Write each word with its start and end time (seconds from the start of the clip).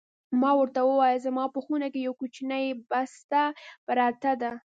ما 0.41 0.51
ورته 0.59 0.81
وویل: 0.85 1.23
زما 1.27 1.43
په 1.53 1.59
خونه 1.65 1.87
کې 1.93 1.99
یوه 2.05 2.19
کوچنۍ 2.21 2.65
بسته 2.89 3.41
پرته 3.85 4.31
ده. 4.41 4.51